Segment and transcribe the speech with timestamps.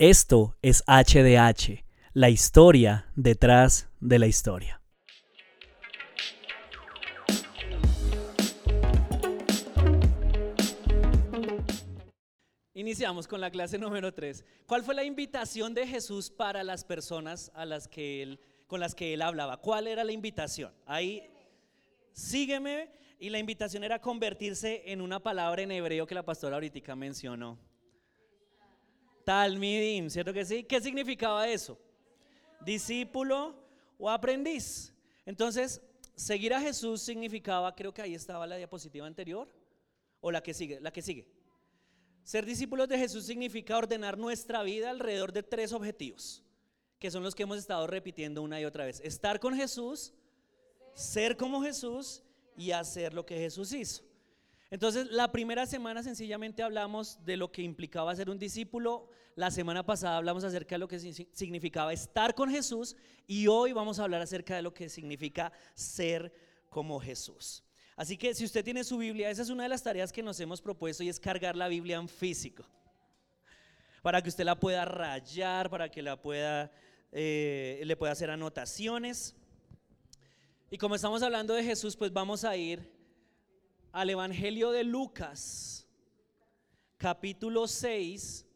[0.00, 4.80] Esto es HDH, la historia detrás de la historia.
[12.74, 14.44] Iniciamos con la clase número 3.
[14.66, 18.94] ¿Cuál fue la invitación de Jesús para las personas a las que él, con las
[18.94, 19.56] que él hablaba?
[19.56, 20.72] ¿Cuál era la invitación?
[20.86, 21.28] Ahí,
[22.12, 22.92] sígueme.
[23.18, 27.58] Y la invitación era convertirse en una palabra en hebreo que la pastora ahorita mencionó.
[29.28, 30.64] Talmidim, ¿cierto que sí?
[30.64, 31.78] ¿Qué significaba eso?
[32.64, 33.54] Discípulo
[33.98, 34.94] o aprendiz.
[35.26, 35.82] Entonces,
[36.16, 39.46] seguir a Jesús significaba, creo que ahí estaba la diapositiva anterior,
[40.22, 41.28] o la que sigue, la que sigue.
[42.22, 46.42] Ser discípulos de Jesús significa ordenar nuestra vida alrededor de tres objetivos,
[46.98, 48.98] que son los que hemos estado repitiendo una y otra vez.
[49.04, 50.14] Estar con Jesús,
[50.94, 52.22] ser como Jesús
[52.56, 54.07] y hacer lo que Jesús hizo.
[54.70, 59.08] Entonces, la primera semana sencillamente hablamos de lo que implicaba ser un discípulo.
[59.34, 62.94] La semana pasada hablamos acerca de lo que significaba estar con Jesús
[63.26, 66.32] y hoy vamos a hablar acerca de lo que significa ser
[66.68, 67.64] como Jesús.
[67.96, 70.38] Así que si usted tiene su Biblia, esa es una de las tareas que nos
[70.38, 72.64] hemos propuesto y es cargar la Biblia en físico.
[74.02, 76.70] Para que usted la pueda rayar, para que la pueda,
[77.10, 79.34] eh, le pueda hacer anotaciones.
[80.70, 82.97] Y como estamos hablando de Jesús, pues vamos a ir
[83.92, 85.86] al Evangelio de Lucas,
[86.96, 88.46] capítulo 6,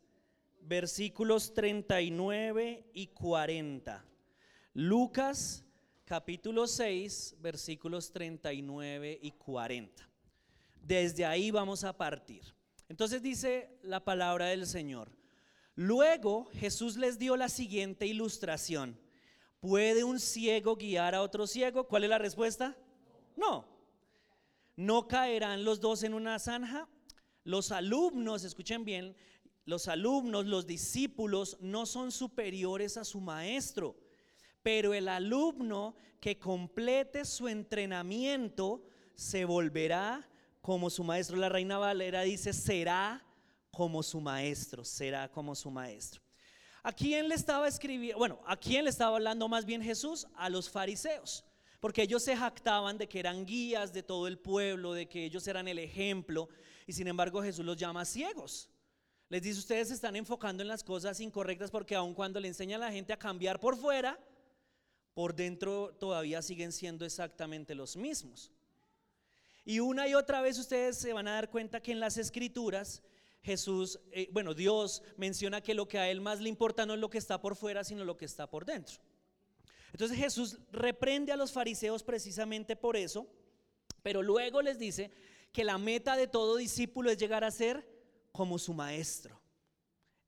[0.62, 4.04] versículos 39 y 40.
[4.74, 5.64] Lucas,
[6.04, 10.08] capítulo 6, versículos 39 y 40.
[10.82, 12.42] Desde ahí vamos a partir.
[12.88, 15.10] Entonces dice la palabra del Señor.
[15.74, 18.98] Luego Jesús les dio la siguiente ilustración.
[19.60, 21.88] ¿Puede un ciego guiar a otro ciego?
[21.88, 22.76] ¿Cuál es la respuesta?
[23.36, 23.71] No.
[24.76, 26.88] ¿No caerán los dos en una zanja?
[27.44, 29.16] Los alumnos, escuchen bien,
[29.64, 33.96] los alumnos, los discípulos no son superiores a su maestro,
[34.62, 38.84] pero el alumno que complete su entrenamiento
[39.14, 40.28] se volverá
[40.60, 41.36] como su maestro.
[41.36, 43.24] La reina Valera dice, será
[43.70, 46.22] como su maestro, será como su maestro.
[46.82, 48.18] ¿A quién le estaba escribiendo?
[48.18, 50.26] Bueno, ¿a quién le estaba hablando más bien Jesús?
[50.34, 51.44] A los fariseos
[51.82, 55.44] porque ellos se jactaban de que eran guías de todo el pueblo, de que ellos
[55.48, 56.48] eran el ejemplo,
[56.86, 58.70] y sin embargo Jesús los llama ciegos.
[59.28, 62.80] Les dice, ustedes se están enfocando en las cosas incorrectas porque aun cuando le enseñan
[62.82, 64.16] a la gente a cambiar por fuera,
[65.12, 68.52] por dentro todavía siguen siendo exactamente los mismos.
[69.64, 73.02] Y una y otra vez ustedes se van a dar cuenta que en las escrituras
[73.42, 77.00] Jesús, eh, bueno, Dios menciona que lo que a Él más le importa no es
[77.00, 79.00] lo que está por fuera, sino lo que está por dentro.
[79.92, 83.26] Entonces Jesús reprende a los fariseos precisamente por eso,
[84.02, 85.10] pero luego les dice
[85.52, 87.86] que la meta de todo discípulo es llegar a ser
[88.32, 89.40] como su maestro.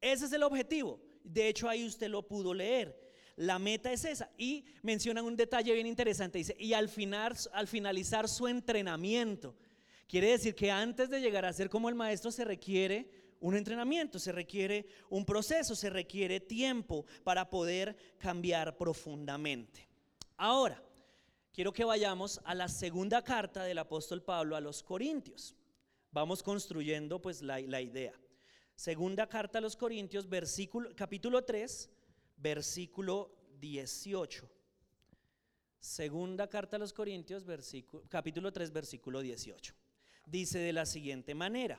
[0.00, 1.00] Ese es el objetivo.
[1.22, 3.02] De hecho, ahí usted lo pudo leer.
[3.36, 4.30] La meta es esa.
[4.36, 6.38] Y mencionan un detalle bien interesante.
[6.38, 9.56] Dice, y al, final, al finalizar su entrenamiento,
[10.06, 13.10] quiere decir que antes de llegar a ser como el maestro se requiere
[13.44, 19.86] un entrenamiento, se requiere un proceso, se requiere tiempo para poder cambiar profundamente.
[20.38, 20.82] Ahora,
[21.52, 25.54] quiero que vayamos a la segunda carta del apóstol Pablo a los Corintios.
[26.10, 28.18] Vamos construyendo pues la, la idea.
[28.76, 31.90] Segunda carta a los Corintios, versículo, capítulo 3,
[32.38, 34.50] versículo 18.
[35.80, 39.74] Segunda carta a los Corintios, versículo, capítulo 3, versículo 18.
[40.24, 41.78] Dice de la siguiente manera.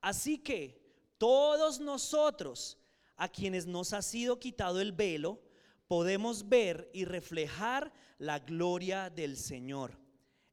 [0.00, 0.85] Así que
[1.18, 2.78] todos nosotros,
[3.16, 5.40] a quienes nos ha sido quitado el velo,
[5.88, 9.98] podemos ver y reflejar la gloria del Señor.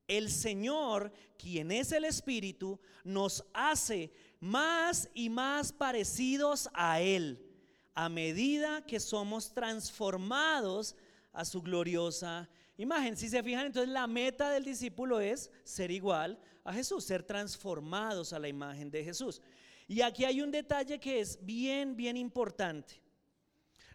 [0.08, 7.50] El Señor, quien es el Espíritu, nos hace más y más parecidos a Él
[7.96, 10.96] a medida que somos transformados
[11.32, 13.16] a su gloriosa imagen.
[13.16, 18.34] Si se fijan, entonces la meta del discípulo es ser igual a Jesús, ser transformados
[18.34, 19.42] a la imagen de Jesús.
[19.94, 23.00] Y aquí hay un detalle que es bien, bien importante.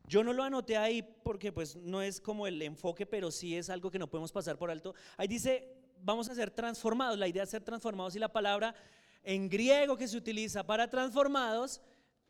[0.07, 3.69] Yo no lo anoté ahí porque pues no es como el enfoque, pero sí es
[3.69, 4.95] algo que no podemos pasar por alto.
[5.17, 7.19] Ahí dice, vamos a ser transformados.
[7.19, 8.77] La idea es ser transformados y la palabra
[9.25, 11.81] en griego que se utiliza para transformados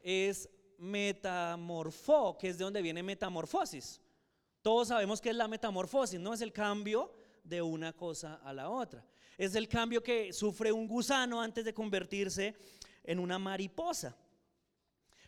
[0.00, 0.48] es
[0.78, 4.00] metamorfo, que es de donde viene metamorfosis.
[4.62, 7.12] Todos sabemos que es la metamorfosis, no es el cambio
[7.44, 9.04] de una cosa a la otra.
[9.36, 12.56] Es el cambio que sufre un gusano antes de convertirse
[13.08, 14.14] en una mariposa.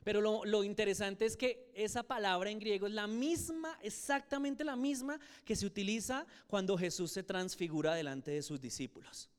[0.04, 5.18] Pero lo, interesante es que esa palabra en griego es la misma, exactamente la misma
[5.44, 9.30] que se utiliza cuando Jesús se transfigura delante de sus discípulos.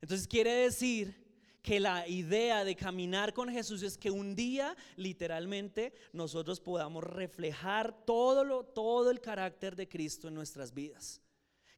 [0.00, 1.22] Entonces quiere decir
[1.62, 8.04] que la idea de caminar con Jesús es que un día literalmente nosotros podamos reflejar
[8.04, 11.22] todo, lo, todo el carácter de Cristo en nuestras vidas.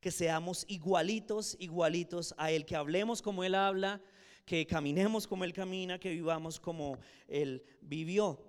[0.01, 4.01] Que seamos igualitos, igualitos a Él, que hablemos como Él habla,
[4.47, 8.41] que caminemos como Él camina, que vivamos como Él vivió.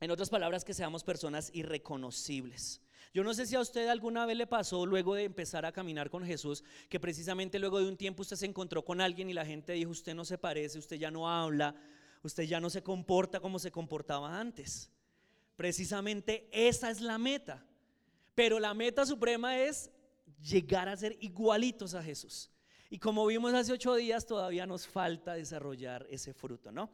[0.00, 2.80] En otras palabras, que seamos personas irreconocibles.
[3.12, 6.10] Yo no sé si a usted alguna vez le pasó luego de empezar a caminar
[6.10, 9.44] con Jesús, que precisamente luego de un tiempo usted se encontró con alguien y la
[9.44, 11.74] gente dijo, usted no se parece, usted ya no habla,
[12.22, 14.90] usted ya no se comporta como se comportaba antes.
[15.56, 17.64] Precisamente esa es la meta.
[18.34, 19.90] Pero la meta suprema es
[20.40, 22.50] llegar a ser igualitos a Jesús.
[22.90, 26.90] Y como vimos hace ocho días, todavía nos falta desarrollar ese fruto, ¿no?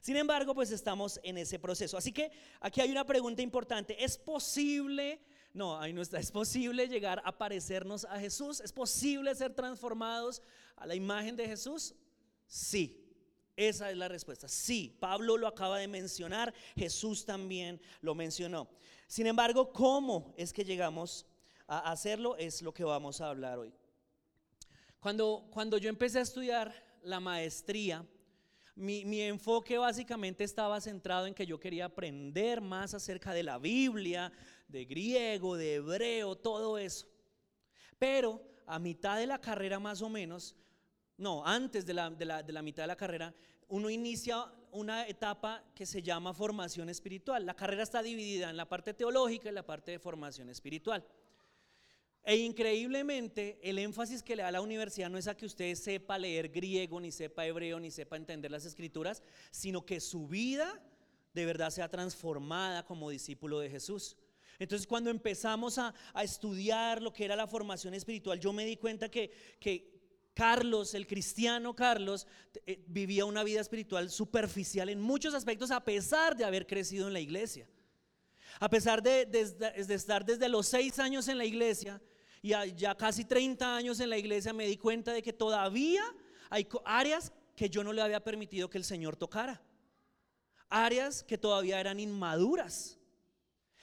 [0.00, 1.96] Sin embargo, pues estamos en ese proceso.
[1.96, 2.30] Así que
[2.60, 4.02] aquí hay una pregunta importante.
[4.02, 5.20] ¿Es posible
[5.54, 6.18] no, ahí no está.
[6.20, 8.60] ¿Es posible llegar a parecernos a Jesús?
[8.60, 10.42] ¿Es posible ser transformados
[10.76, 11.94] a la imagen de Jesús?
[12.46, 13.00] Sí.
[13.56, 14.48] Esa es la respuesta.
[14.48, 18.68] Sí, Pablo lo acaba de mencionar, Jesús también lo mencionó.
[19.06, 21.24] Sin embargo, ¿cómo es que llegamos
[21.68, 22.36] a hacerlo?
[22.36, 23.72] Es lo que vamos a hablar hoy.
[25.04, 28.06] Cuando, cuando yo empecé a estudiar la maestría,
[28.74, 33.58] mi, mi, enfoque básicamente estaba centrado en que yo quería aprender más acerca de la
[33.58, 34.32] Biblia,
[34.66, 37.06] de griego, de hebreo, todo eso.
[37.98, 40.56] Pero a mitad de la carrera más o menos,
[41.18, 43.34] no, antes de la, de la, mitad de la carrera,
[43.68, 47.44] uno inicia una etapa que se llama formación espiritual.
[47.44, 51.04] La carrera está dividida en la parte teológica y la parte de formación espiritual.
[52.24, 56.16] E increíblemente, el énfasis que le da la universidad no es a que usted sepa
[56.16, 60.82] leer griego, ni sepa hebreo, ni sepa entender las escrituras, sino que su vida
[61.34, 64.16] de verdad sea transformada como discípulo de Jesús.
[64.58, 69.10] Entonces cuando empezamos a, estudiar lo que era la formación espiritual, yo me di cuenta
[69.10, 69.30] que,
[69.60, 69.92] que
[70.32, 72.26] Carlos, el cristiano Carlos,
[72.64, 77.12] eh, vivía una vida espiritual superficial en muchos aspectos a pesar de haber crecido en
[77.12, 77.68] la iglesia.
[78.60, 82.00] A pesar de, de, estar desde los seis años en la iglesia
[82.44, 86.02] y ya casi 30 años en la iglesia, me di cuenta de que todavía
[86.50, 89.62] hay áreas que yo no le había permitido que el Señor tocara.
[90.68, 92.98] Áreas que todavía eran inmaduras.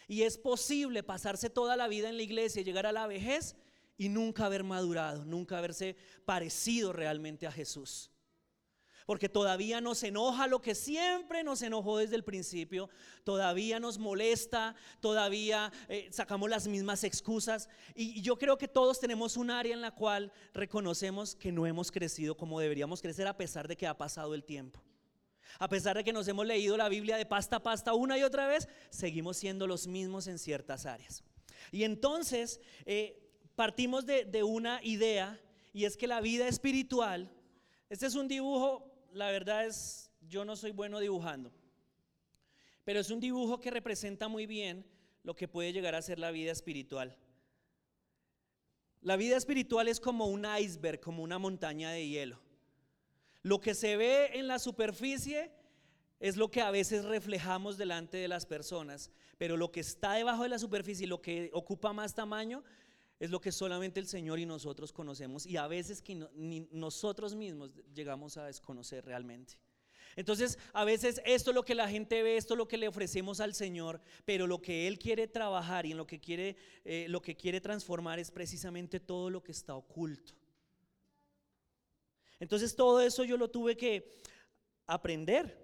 [0.07, 3.55] Y es posible pasarse toda la vida en la iglesia, llegar a la vejez
[3.97, 8.10] y nunca haber madurado, nunca haberse parecido realmente a Jesús.
[9.05, 12.89] Porque todavía nos enoja lo que siempre nos enojó desde el principio,
[13.23, 17.69] todavía nos molesta, todavía eh, sacamos las mismas excusas.
[17.95, 21.91] Y yo creo que todos tenemos un área en la cual reconocemos que no hemos
[21.91, 24.81] crecido como deberíamos crecer a pesar de que ha pasado el tiempo.
[25.59, 28.23] A pesar de que nos hemos leído la Biblia de pasta a pasta una y
[28.23, 31.23] otra vez, seguimos siendo los mismos en ciertas áreas.
[31.71, 33.21] Y entonces eh,
[33.55, 35.39] partimos de, de una idea
[35.73, 37.29] y es que la vida espiritual,
[37.89, 41.51] este es un dibujo, la verdad es, yo no soy bueno dibujando,
[42.83, 44.85] pero es un dibujo que representa muy bien
[45.23, 47.17] lo que puede llegar a ser la vida espiritual.
[49.01, 52.39] La vida espiritual es como un iceberg, como una montaña de hielo.
[53.41, 55.51] Lo que se ve en la superficie
[56.19, 59.09] es lo que a veces reflejamos delante de las personas,
[59.39, 62.63] pero lo que está debajo de la superficie, lo que ocupa más tamaño,
[63.21, 67.35] es lo que solamente el Señor y nosotros conocemos y a veces que ni nosotros
[67.35, 69.59] mismos llegamos a desconocer realmente.
[70.15, 72.87] Entonces, a veces esto es lo que la gente ve, esto es lo que le
[72.87, 77.05] ofrecemos al Señor, pero lo que Él quiere trabajar y en lo que quiere, eh,
[77.09, 80.33] lo que quiere transformar es precisamente todo lo que está oculto.
[82.39, 84.19] Entonces todo eso yo lo tuve que
[84.87, 85.61] aprender.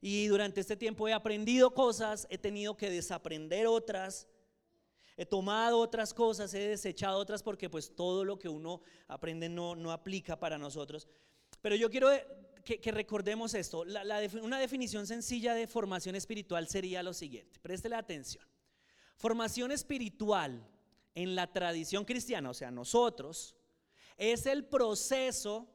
[0.00, 4.26] Y durante este tiempo he aprendido cosas, he tenido que desaprender otras,
[5.20, 9.76] he tomado otras cosas, he desechado otras porque pues todo lo que uno aprende no,
[9.76, 11.06] no aplica para nosotros.
[11.60, 12.08] Pero yo quiero
[12.64, 13.84] que, recordemos esto.
[14.40, 17.60] una definición sencilla de formación espiritual sería lo siguiente.
[17.60, 18.42] Préstele atención.
[19.18, 20.66] Formación espiritual
[21.14, 23.54] en la tradición cristiana, o sea, nosotros,
[24.16, 25.68] es el proceso,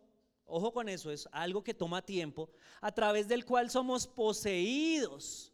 [0.46, 2.50] ojo con eso, es algo que toma tiempo,
[2.82, 5.54] a través del cual somos poseídos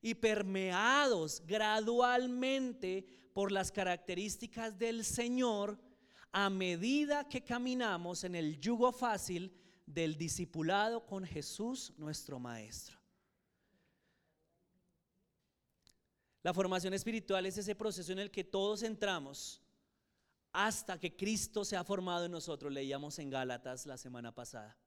[0.00, 5.78] y permeados gradualmente por las características del Señor
[6.32, 12.98] a medida que caminamos en el yugo fácil del discipulado con Jesús nuestro Maestro.
[16.42, 19.60] La formación espiritual es ese proceso en el que todos entramos
[20.50, 24.78] hasta que Cristo se ha formado en nosotros, leíamos en Gálatas la semana pasada.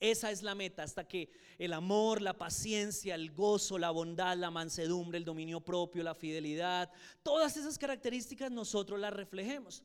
[0.00, 4.50] Esa es la meta, hasta que el amor, la paciencia, el gozo, la bondad, la
[4.50, 6.90] mansedumbre, el dominio propio, la fidelidad,
[7.22, 9.84] todas esas características nosotros las reflejemos.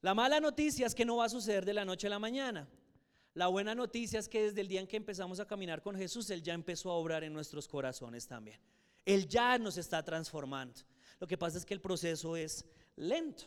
[0.00, 2.66] La mala noticia es que no va a suceder de la noche a la mañana.
[3.34, 6.30] La buena noticia es que desde el día en que empezamos a caminar con Jesús,
[6.30, 8.58] Él ya empezó a obrar en nuestros corazones también.
[9.04, 10.80] Él ya nos está transformando.
[11.20, 12.64] Lo que pasa es que el proceso es
[12.96, 13.44] lento.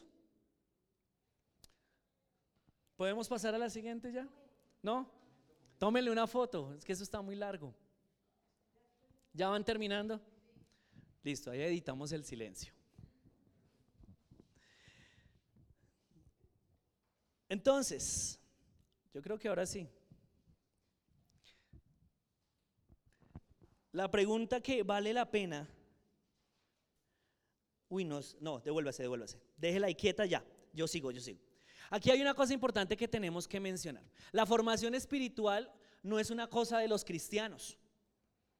[2.95, 4.27] ¿Podemos pasar a la siguiente ya?
[4.87, 5.05] ¿No?
[5.79, 7.75] Tómenle una foto, es que eso está muy largo.
[9.33, 10.21] ¿Ya van terminando?
[11.23, 12.73] Listo, ahí editamos el silencio.
[17.49, 18.39] Entonces,
[19.13, 19.89] yo creo que ahora sí.
[23.91, 25.67] La pregunta que vale la pena.
[27.89, 29.37] Uy, no, no, devuélvase, devuélvase.
[29.57, 30.45] Déjela ahí quieta ya.
[30.71, 31.46] Yo sigo, yo sigo.
[31.89, 34.03] Aquí hay una cosa importante que tenemos que mencionar.
[34.31, 35.71] La formación espiritual
[36.03, 37.77] no es una cosa de los cristianos.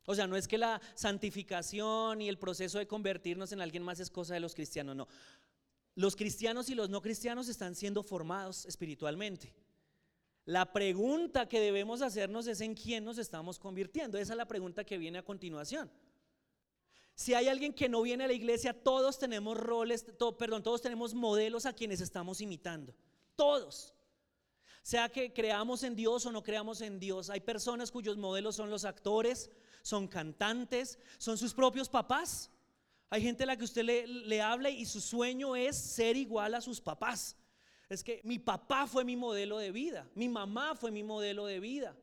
[0.05, 3.99] O sea, no es que la santificación y el proceso de convertirnos en alguien más
[3.99, 5.07] es cosa de los cristianos, no.
[5.95, 9.53] Los cristianos y los no cristianos están siendo formados espiritualmente.
[10.45, 14.17] La pregunta que debemos hacernos es en quién nos estamos convirtiendo.
[14.17, 15.91] Esa es la pregunta que viene a continuación.
[17.13, 20.05] Si hay alguien que no viene a la iglesia, todos tenemos roles,
[20.37, 22.95] perdón, todos tenemos modelos a quienes estamos imitando.
[23.37, 23.93] Todos.
[24.81, 27.29] Sea que creamos en Dios o no creamos en Dios.
[27.29, 29.49] Hay personas cuyos modelos son los actores,
[29.81, 32.51] son cantantes, son sus propios papás.
[33.09, 36.61] Hay gente a la que usted le, habla y su sueño es ser igual a
[36.61, 37.37] sus papás.
[37.87, 41.59] Es que mi papá fue mi modelo de vida, mi mamá fue mi modelo de
[41.59, 41.95] vida.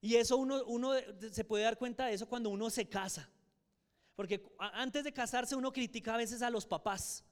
[0.00, 0.94] Y eso uno
[1.30, 3.28] se puede dar cuenta de eso cuando uno se casa.
[4.16, 7.24] Porque antes de casarse uno critica a veces a los papás.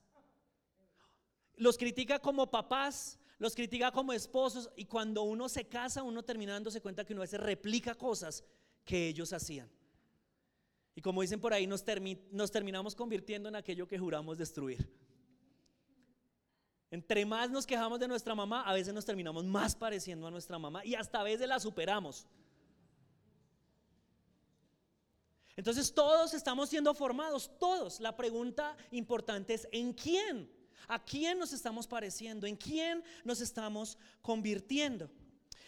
[1.62, 6.54] Los critica como papás, los critica como esposos y cuando uno se casa uno termina
[6.54, 8.42] dándose cuenta que uno a veces replica cosas
[8.84, 9.70] que ellos hacían.
[10.96, 11.84] Y como dicen por ahí, nos,
[12.32, 14.92] nos terminamos convirtiendo en aquello que juramos destruir.
[16.90, 20.58] Entre más nos quejamos de nuestra mamá, a veces nos terminamos más pareciendo a nuestra
[20.58, 22.26] mamá y hasta a veces la superamos.
[25.54, 28.00] Entonces todos estamos siendo formados, todos.
[28.00, 30.61] La pregunta importante es, ¿en quién?
[30.88, 32.46] ¿A quién nos estamos pareciendo?
[32.46, 35.10] ¿En quién nos estamos convirtiendo?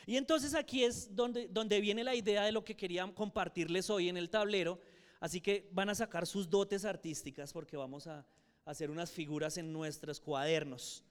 [0.07, 4.09] Y entonces aquí es donde, donde viene la idea de lo que quería compartirles hoy
[4.09, 4.79] en el tablero.
[5.21, 8.27] Así que van a sacar sus dotes artísticas porque vamos a
[8.65, 11.03] hacer unas figuras en nuestros cuadernos.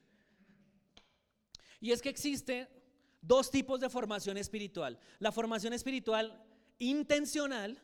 [1.79, 2.67] Y es que existe
[3.22, 5.00] dos tipos de formación espiritual.
[5.19, 6.45] La formación espiritual
[6.79, 7.81] intencional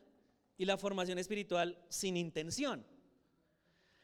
[0.56, 2.86] y la formación espiritual sin intención.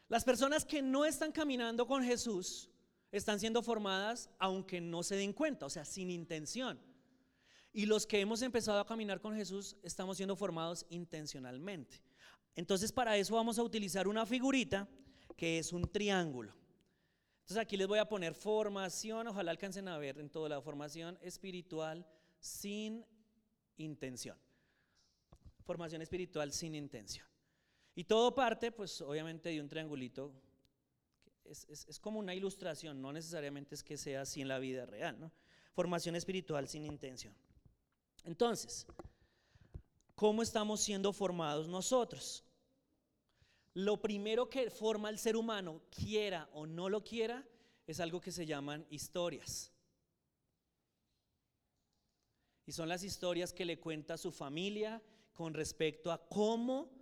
[0.09, 2.69] Las personas que no están caminando con Jesús
[3.11, 6.79] están siendo formadas aunque no se den cuenta, o sea, sin intención.
[7.73, 12.01] Y los que hemos empezado a caminar con Jesús estamos siendo formados intencionalmente.
[12.55, 14.87] Entonces para eso vamos a utilizar una figurita
[15.35, 16.53] que es un triángulo.
[17.41, 21.17] Entonces aquí les voy a poner formación, ojalá alcancen a ver en toda la formación
[21.21, 22.05] espiritual
[22.39, 23.05] sin
[23.77, 24.37] intención.
[25.63, 27.27] Formación espiritual sin intención.
[27.97, 30.31] Y todo parte, pues obviamente, de un triangulito.
[31.43, 35.19] Es, es, como una ilustración, no necesariamente es que sea así en la vida real,
[35.19, 35.31] ¿no?
[35.73, 37.33] Formación espiritual sin intención.
[38.23, 38.85] Entonces,
[40.13, 42.43] ¿cómo estamos siendo formados nosotros?
[43.73, 47.43] Lo primero que forma el ser humano, quiera o no lo quiera,
[47.87, 49.71] es algo que se llaman historias.
[52.67, 55.01] Y son las historias que le cuenta su familia
[55.33, 56.96] con respecto a cómo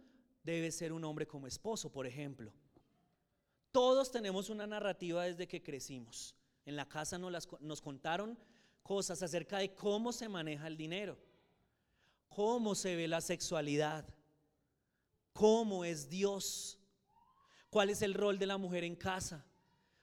[0.45, 2.53] debe ser un hombre como esposo, por ejemplo.
[3.71, 6.35] Todos tenemos una narrativa desde que crecimos.
[6.65, 8.37] En la casa nos, contaron
[8.83, 11.17] cosas acerca de cómo se maneja el dinero,
[12.29, 14.07] cómo se ve la sexualidad,
[15.33, 16.79] cómo es Dios,
[17.69, 19.45] cuál es el rol de la mujer en casa,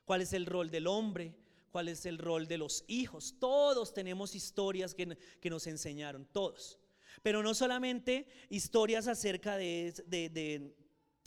[0.05, 1.35] cuál es el rol del hombre,
[1.71, 3.35] cuál es el rol de los hijos.
[3.39, 6.79] Todos tenemos historias que, nos enseñaron, todos.
[7.23, 10.75] Pero no solamente historias acerca de,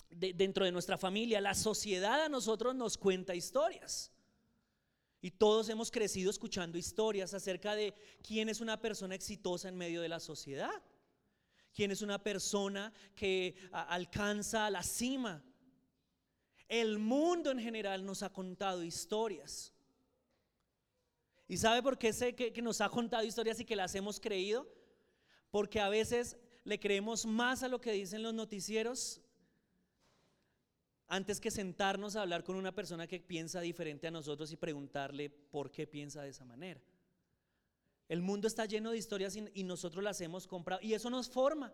[0.09, 4.11] dentro de nuestra familia, la sociedad a nosotros nos cuenta historias.
[5.21, 10.01] Y todos hemos crecido escuchando historias acerca de quién es una persona exitosa en medio
[10.01, 10.81] de la sociedad
[11.75, 15.43] quién es una persona que alcanza la cima.
[16.67, 19.73] El mundo en general nos ha contado historias.
[21.47, 24.67] ¿Y sabe por qué sé que, nos ha contado historias y que las hemos creído?
[25.55, 26.35] Porque a veces
[26.65, 29.21] le creemos más a lo que dicen los noticieros
[31.07, 35.29] antes que sentarnos a hablar con una persona que piensa diferente a nosotros y preguntarle
[35.29, 36.81] por qué piensa de esa manera.
[38.09, 40.81] El mundo está lleno de historias y, nosotros las hemos comprado.
[40.81, 41.71] Y eso nos forma.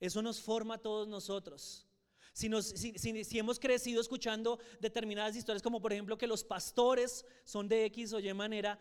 [0.00, 1.86] Eso nos forma a todos nosotros.
[2.32, 2.48] Si,
[2.96, 8.14] si, hemos crecido escuchando determinadas historias, como por ejemplo que los pastores son de X
[8.14, 8.80] o Y manera,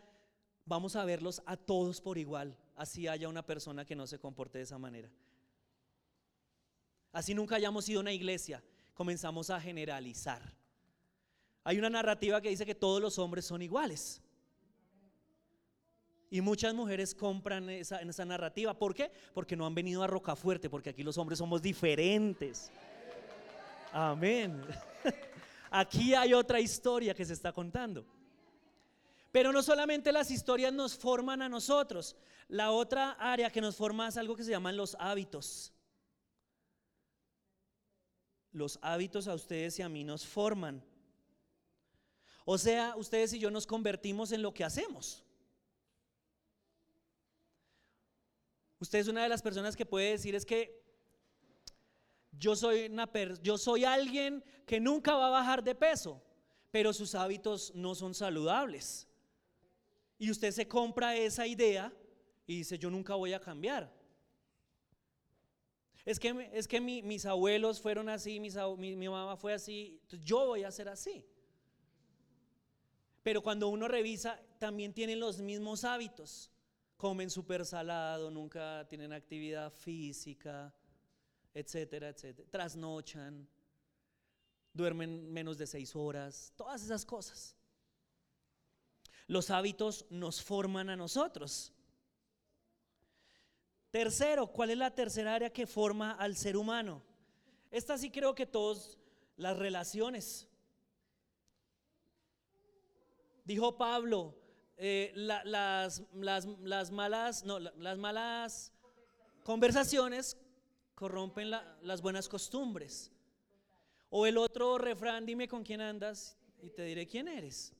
[0.64, 4.58] vamos a verlos a todos por igual, así haya una persona que no se comporte
[4.58, 5.10] de esa manera.
[7.12, 8.64] Así nunca hayamos ido a una iglesia,
[8.94, 10.42] comenzamos a generalizar.
[11.64, 14.22] Hay una narrativa que dice que todos los hombres son iguales.
[16.30, 18.74] Y muchas mujeres compran esa, en esa narrativa.
[18.74, 19.12] ¿Por qué?
[19.36, 22.72] Porque no han venido a Rocafuerte, porque aquí los hombres somos diferentes.
[23.92, 24.60] Amén.
[25.70, 28.06] Aquí hay otra historia que se está contando.
[29.34, 32.16] Pero no solamente las historias nos forman a nosotros,
[32.48, 35.74] la otra área que nos forma es algo que se llaman los hábitos.
[38.52, 40.86] Los hábitos a ustedes y a mí nos forman.
[42.46, 45.24] O sea, ustedes y yo nos convertimos en lo que hacemos.
[48.78, 50.80] Usted es una de las personas que puede decir es que
[52.34, 53.12] yo soy, una
[53.42, 56.22] yo soy alguien que nunca va a bajar de peso,
[56.70, 59.08] pero sus hábitos no son saludables.
[60.24, 61.92] Y usted se compra esa idea
[62.48, 63.94] y dice, yo nunca voy a cambiar.
[66.06, 68.50] Es que, es que mis abuelos fueron así, mi,
[68.96, 71.26] mi mamá fue así, yo voy a ser así.
[73.22, 76.50] Pero cuando uno revisa, también tienen los mismos hábitos.
[76.96, 80.74] Comen súper salado, nunca tienen actividad física,
[81.54, 82.48] etcétera, etcétera.
[82.50, 83.46] Trasnochan,
[84.72, 87.58] duermen menos de seis horas, todas esas cosas.
[89.28, 91.72] Los hábitos nos forman a nosotros.
[93.92, 97.04] Tercero, ¿cuál es la tercera área que forma al ser humano?
[97.70, 98.98] Esta sí creo que todos,
[99.38, 100.48] las relaciones.
[103.46, 104.36] Dijo Pablo,
[104.78, 108.74] eh, las, las, malas, no, las malas
[109.44, 110.38] conversaciones
[110.96, 113.12] corrompen las buenas costumbres.
[114.10, 117.74] O el otro refrán, dime con quién andas y te diré quién eres.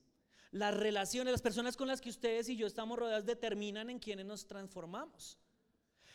[0.54, 4.24] Las relaciones, las personas con las que ustedes y yo estamos rodeados determinan en quiénes
[4.24, 5.36] nos transformamos.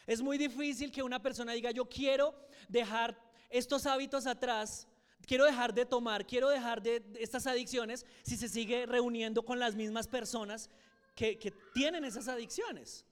[0.08, 2.34] Es muy difícil que una persona diga, yo quiero
[2.70, 3.20] dejar
[3.50, 4.88] estos hábitos atrás,
[5.28, 9.76] quiero dejar de tomar, quiero dejar de estas adicciones si se sigue reuniendo con las
[9.76, 10.70] mismas personas
[11.16, 13.06] que, tienen esas adicciones.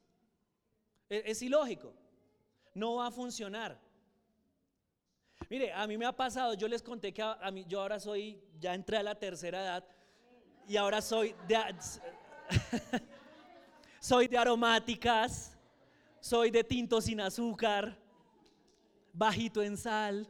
[1.10, 1.94] Es, es ilógico,
[2.74, 3.78] no va a funcionar.
[5.50, 8.42] Mire, a mí me ha pasado, yo les conté que a, mí, yo ahora soy,
[8.62, 9.97] ya entré a la tercera edad
[10.68, 11.58] y ahora soy de,
[14.00, 15.58] soy de aromáticas,
[16.20, 17.98] soy de tinto sin azúcar,
[19.14, 20.28] bajito en sal,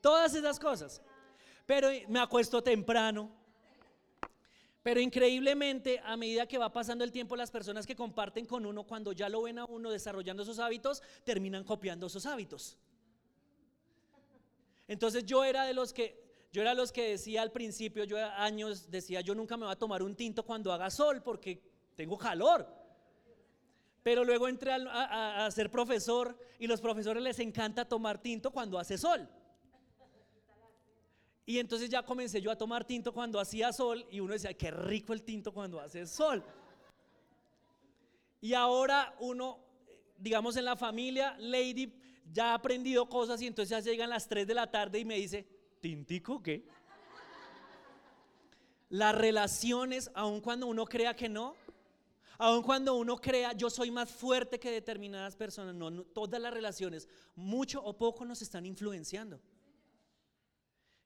[0.00, 1.02] todas esas cosas.
[1.66, 3.30] Pero me acuesto temprano.
[4.82, 8.84] Pero increíblemente, a medida que va pasando el tiempo, las personas que comparten con uno,
[8.84, 12.78] cuando ya lo ven a uno desarrollando esos hábitos, terminan copiando esos hábitos.
[14.88, 16.19] Entonces yo era de los que
[16.52, 19.78] yo era los que decía al principio, yo años decía, yo nunca me voy a
[19.78, 21.62] tomar un tinto cuando haga sol porque
[21.94, 22.66] tengo calor.
[24.02, 28.98] Pero luego entré a, ser profesor y los profesores les encanta tomar tinto cuando hace
[28.98, 29.28] sol.
[31.46, 34.70] Y entonces ya comencé yo a tomar tinto cuando hacía sol y uno decía, qué
[34.70, 36.42] rico el tinto cuando hace sol.
[38.40, 39.60] Y ahora uno,
[40.16, 41.92] digamos en la familia, Lady
[42.32, 45.16] ya ha aprendido cosas y entonces ya llegan las 3 de la tarde y me
[45.16, 46.66] dice, ¿tintico qué?
[48.88, 51.54] Las relaciones, aun cuando uno crea que no,
[52.38, 57.08] aun cuando uno crea yo soy más fuerte que determinadas personas, no, todas las relaciones,
[57.34, 59.40] mucho o poco nos están influenciando.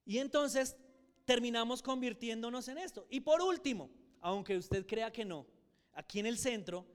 [0.07, 0.77] Y entonces
[1.25, 3.07] terminamos convirtiéndonos en esto.
[3.11, 5.47] Y por último, aunque usted crea que no,
[5.93, 6.87] aquí en el centro,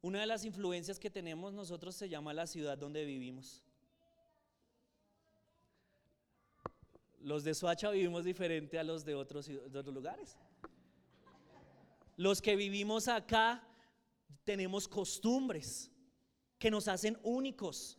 [0.00, 3.62] una de las influencias que tenemos nosotros se llama la ciudad donde vivimos.
[7.22, 9.48] Los de Soacha vivimos diferente a los de otros,
[9.86, 10.36] lugares.
[12.16, 13.62] Los que vivimos acá
[14.44, 15.90] tenemos costumbres
[16.58, 17.96] que nos hacen únicos.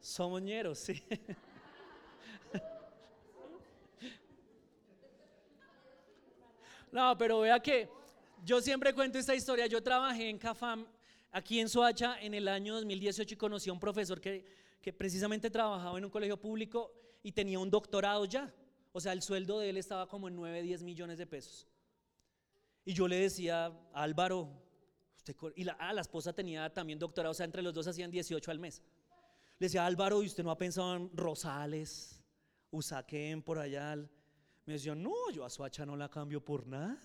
[0.00, 1.02] Somos ñeros, sí.
[6.92, 7.88] No, pero vea que
[8.44, 9.66] yo siempre cuento esta historia.
[9.66, 10.86] Yo trabajé en CAFAM
[11.32, 14.44] aquí en Soacha en el año 2018 y conocí a un profesor que
[14.84, 16.92] que precisamente trabajaba en un colegio público
[17.22, 18.54] y tenía un doctorado ya.
[18.92, 21.66] O sea, el sueldo de él estaba como en 9, 10 millones de pesos.
[22.84, 24.50] Y yo le decía, Álvaro,
[25.56, 28.58] y la, ah, esposa tenía también doctorado, o sea, entre los dos hacían 18 al
[28.58, 28.82] mes.
[29.58, 32.22] Le decía, Álvaro, ¿y usted no ha pensado en Rosales,
[32.70, 33.96] Usaquén, por allá?
[34.66, 36.98] Me decía, no, yo a Suacha no la cambio por nada.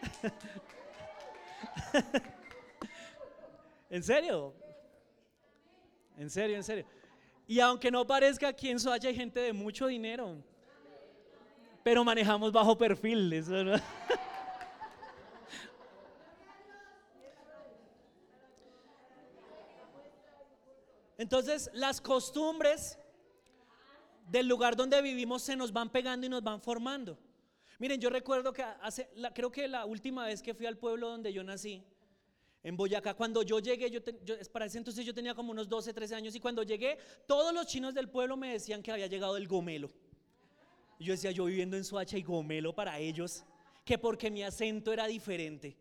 [3.90, 4.54] ¿En serio?
[6.16, 6.86] En serio, en serio.
[7.46, 10.36] Y aunque no parezca aquí en Soacha hay gente de mucho dinero,
[11.84, 13.32] pero manejamos bajo perfil.
[13.32, 13.76] Eso no.
[21.18, 22.98] Entonces, las costumbres
[24.28, 27.18] del lugar donde vivimos se nos van pegando y nos van formando.
[27.78, 31.32] Miren, yo recuerdo que hace, creo que la última vez que fui al pueblo donde
[31.32, 31.84] yo nací,
[32.66, 34.00] en Boyacá, cuando yo llegué, yo,
[34.50, 37.64] para ese entonces yo tenía como unos 12, 13 años y cuando llegué, todos los
[37.66, 39.88] chinos del pueblo me decían que había llegado el gomelo.
[40.98, 43.44] Yo decía, yo viviendo en Suacha y gomelo para ellos,
[43.84, 45.76] que porque mi acento era diferente.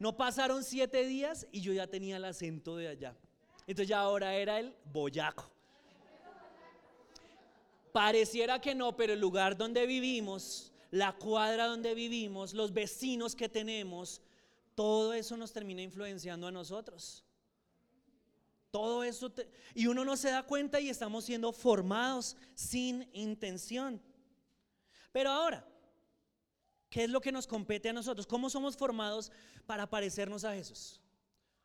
[0.00, 3.14] No pasaron siete días y yo ya tenía el acento de allá.
[3.68, 5.48] Entonces ya ahora era el boyaco.
[7.92, 13.48] Pareciera que no, pero el lugar donde vivimos, la cuadra donde vivimos, los vecinos que
[13.48, 14.20] tenemos,
[14.76, 17.24] todo eso nos termina influenciando a nosotros.
[18.70, 19.32] Todo eso,
[19.74, 24.02] y uno no se da cuenta y estamos siendo formados sin intención.
[25.12, 25.66] Pero ahora,
[26.90, 28.26] ¿qué es lo que nos compete a nosotros?
[28.26, 29.32] ¿Cómo somos formados
[29.64, 31.00] para parecernos a Jesús?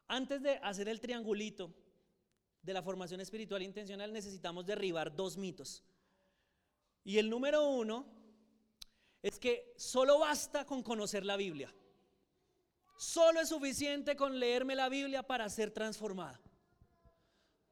[0.08, 1.74] Antes de hacer el triangulito
[2.62, 5.84] de la formación espiritual intencional, necesitamos derribar dos mitos.
[7.04, 8.06] Y el número uno
[9.21, 11.76] es que solo basta con conocer la Biblia.
[13.02, 16.40] Solo es suficiente con leerme la Biblia para ser transformada.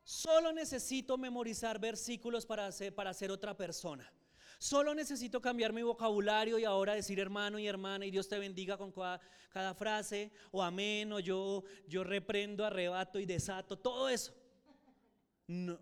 [0.04, 4.12] Solo necesito memorizar versículos para ser, para ser otra persona.
[4.58, 8.76] Solo necesito cambiar mi vocabulario y ahora decir hermano y hermana y Dios te bendiga
[8.76, 14.34] con cada, cada frase o amén o yo, yo reprendo, arrebato y desato, todo eso.
[15.46, 15.80] No.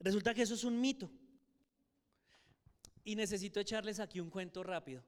[0.00, 1.08] Resulta que eso es un mito.
[3.04, 5.04] Y necesito echarles aquí un cuento rápido.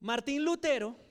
[0.00, 1.07] Martín Lutero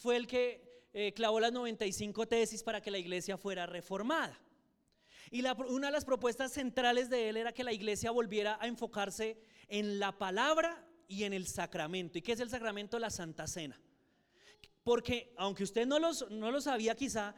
[0.00, 4.40] fue el que eh, clavó las 95 tesis para que la iglesia fuera reformada.
[5.30, 9.38] Y una de las propuestas centrales de él era que la iglesia volviera a enfocarse
[9.68, 12.16] en la palabra y en el sacramento.
[12.18, 12.98] ¿Y qué es el sacramento?
[12.98, 13.78] La Santa Cena.
[14.82, 17.34] Porque aunque usted no, no lo sabía quizá,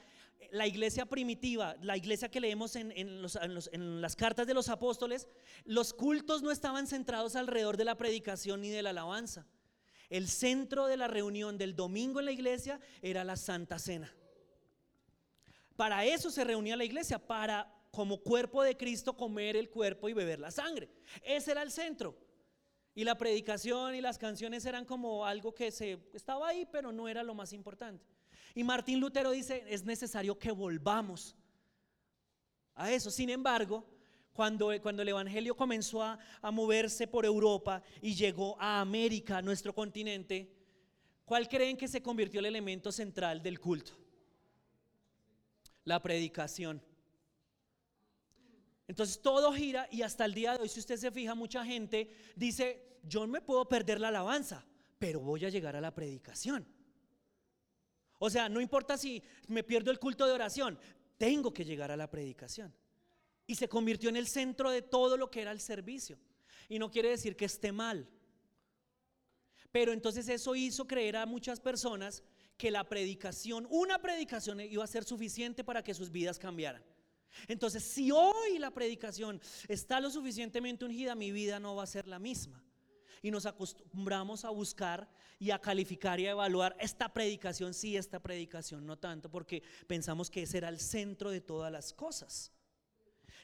[0.52, 5.26] la iglesia primitiva, la iglesia que leemos en, en, las cartas de los apóstoles,
[5.64, 9.46] los cultos no estaban centrados alrededor de la predicación ni de la alabanza.
[10.12, 14.14] El centro de la reunión del domingo en la iglesia era la Santa Cena.
[15.74, 20.12] Para eso se reunía la iglesia, para como cuerpo de Cristo comer el cuerpo y
[20.12, 20.90] beber la sangre.
[21.22, 22.14] Ese era el centro.
[22.94, 27.08] Y la predicación y las canciones eran como algo que se estaba ahí, pero no
[27.08, 28.04] era lo más importante.
[28.54, 31.34] Y Martín Lutero dice, es necesario que volvamos
[32.74, 33.10] a eso.
[33.10, 33.82] Sin embargo,
[34.32, 39.74] cuando, cuando el Evangelio comenzó a, a moverse por Europa y llegó a América, nuestro
[39.74, 40.50] continente,
[41.24, 43.92] ¿cuál creen que se convirtió el elemento central del culto?
[45.84, 46.82] La predicación.
[48.88, 52.10] Entonces todo gira y hasta el día de hoy, si usted se fija, mucha gente
[52.34, 54.64] dice, yo no me puedo perder la alabanza,
[54.98, 56.66] pero voy a llegar a la predicación.
[58.18, 60.78] O sea, no importa si me pierdo el culto de oración,
[61.18, 62.72] tengo que llegar a la predicación
[63.52, 66.18] y se convirtió en el centro de todo lo que era el servicio.
[66.70, 68.08] Y no quiere decir que esté mal.
[69.70, 72.22] Pero entonces eso hizo creer a muchas personas
[72.56, 76.82] que la predicación, una predicación iba a ser suficiente para que sus vidas cambiaran.
[77.46, 79.38] Entonces, si hoy la predicación
[79.68, 82.64] está lo suficientemente ungida, mi vida no va a ser la misma.
[83.20, 88.18] Y nos acostumbramos a buscar y a calificar y a evaluar esta predicación, sí, esta
[88.18, 92.50] predicación, no tanto, porque pensamos que ese era el centro de todas las cosas.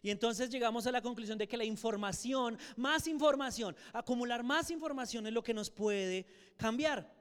[0.03, 5.27] Y entonces llegamos a la conclusión de que la información, más información, acumular más información
[5.27, 7.13] es lo que nos puede cambiar.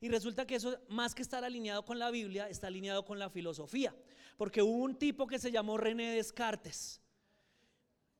[0.00, 3.30] Y resulta que eso, más que estar alineado con la Biblia, está alineado con la
[3.30, 3.94] filosofía.
[4.36, 7.00] Porque hubo un tipo que se llamó René Descartes.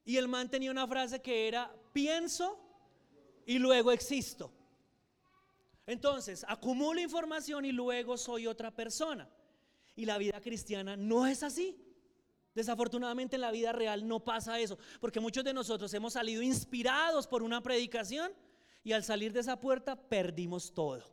[0.05, 2.59] Y el man tenía una frase que era, pienso
[3.47, 4.53] y luego existo.
[5.87, 9.29] Entonces, acumulo información y luego soy otra persona.
[9.95, 11.88] Y la vida cristiana no es así.
[12.55, 17.27] Desafortunadamente en la vida real no pasa eso, porque muchos de nosotros hemos salido inspirados
[17.27, 18.33] por una predicación
[18.83, 21.05] y al salir de esa puerta perdimos todo.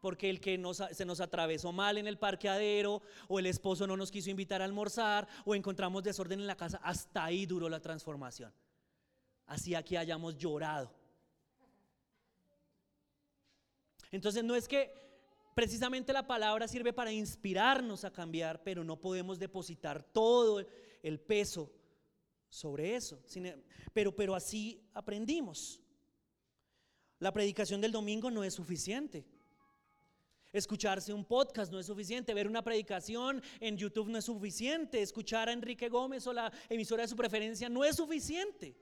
[0.00, 0.62] Porque el que
[0.92, 4.64] se nos atravesó mal en el parqueadero, o el esposo no nos quiso invitar a
[4.64, 8.52] almorzar, o encontramos desorden en la casa, hasta ahí duró la transformación.
[9.46, 10.92] Así aquí hayamos llorado.
[14.10, 15.05] Entonces no es que
[15.56, 20.62] Precisamente la palabra sirve para inspirarnos a cambiar, pero no podemos depositar todo
[21.02, 21.72] el peso
[22.50, 23.22] sobre eso.
[23.34, 23.64] E,
[23.94, 25.80] pero, pero así aprendimos.
[27.20, 29.24] La predicación del domingo no es suficiente.
[30.52, 35.48] Escucharse un podcast no es suficiente, ver una predicación en YouTube no es suficiente, escuchar
[35.48, 38.76] a Enrique Gómez o la emisora de su preferencia no es suficiente.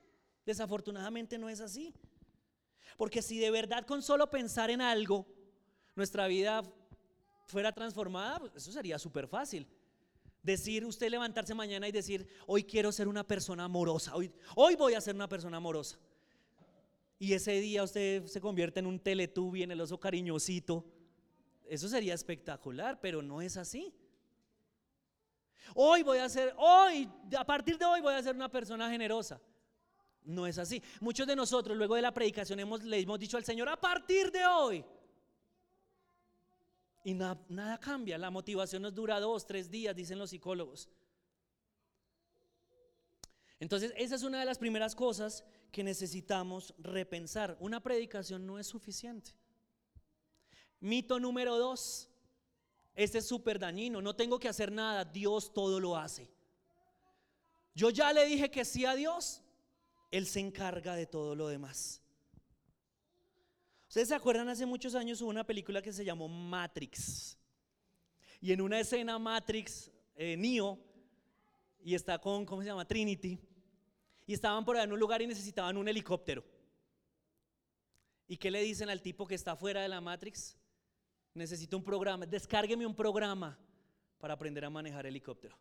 [0.45, 1.93] Desafortunadamente no es así.
[2.97, 5.25] Porque si de verdad con solo pensar en algo
[5.95, 6.63] nuestra vida
[7.45, 9.67] fuera transformada, pues, eso sería súper fácil.
[10.43, 14.93] Decir, usted levantarse mañana y decir, hoy quiero ser una persona amorosa, hoy, hoy voy
[14.93, 15.97] a ser una persona amorosa.
[17.17, 20.85] Y ese día usted se convierte en un teletubi, en el oso cariñosito.
[21.63, 23.93] Eso sería espectacular, pero no es así.
[25.73, 29.41] Hoy voy a ser, hoy, a partir de hoy voy a ser una persona generosa.
[30.23, 30.83] No es así.
[30.99, 34.31] Muchos de nosotros luego de la predicación hemos, le hemos dicho al Señor, a partir
[34.31, 34.85] de hoy
[37.05, 38.17] y nada cambia.
[38.17, 40.89] La motivación nos dura dos, tres días, dicen los psicólogos.
[43.59, 47.57] Entonces, esa es una de las primeras cosas que necesitamos repensar.
[47.59, 49.35] Una predicación no es suficiente.
[50.79, 52.09] Mito número dos.
[52.95, 54.01] Este es súper dañino.
[54.01, 55.05] No tengo que hacer nada.
[55.05, 56.27] Dios todo lo hace.
[57.75, 59.43] Yo ya le dije que sí a Dios.
[60.09, 62.01] Él se encarga de todo lo demás.
[63.95, 67.37] Ustedes se acuerdan, hace muchos años hubo una película que se llamó Matrix.
[68.41, 70.77] Y en una escena Matrix, eh, Neo,
[71.81, 72.85] y está con, ¿cómo se llama?
[72.85, 73.39] Trinity.
[74.27, 76.43] Y estaban por allá en un lugar y necesitaban un helicóptero.
[78.27, 80.57] ¿Y qué le dicen al tipo que está fuera de la Matrix?
[81.33, 83.57] Necesito un programa, descárgueme un programa
[84.17, 85.57] para aprender a manejar helicóptero.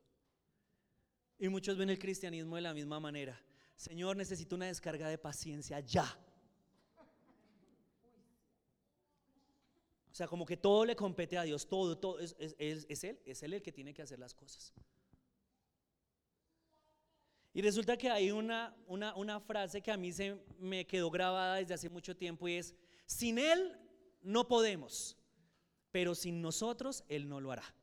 [1.38, 3.40] Y muchos ven el cristianismo de la misma manera.
[3.76, 6.18] Señor, necesito una descarga de paciencia ya.
[10.14, 13.52] O sea, como que todo le compete a Dios, todo, todo, es, Él, es Él
[13.52, 14.72] el que tiene que hacer las cosas.
[17.52, 21.56] Y resulta que hay una, una, una frase que a mí se me quedó grabada
[21.56, 23.76] desde hace mucho tiempo y es, sin Él
[24.22, 25.16] no podemos,
[25.90, 27.74] pero sin nosotros Él no lo hará.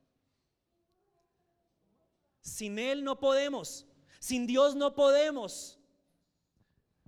[2.40, 3.86] Sin Él no podemos,
[4.22, 5.82] sin Dios no podemos,